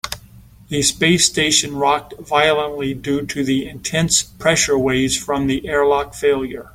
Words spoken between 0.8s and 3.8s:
space station rocked violently due to the